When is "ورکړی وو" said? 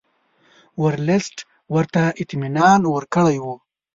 2.87-3.55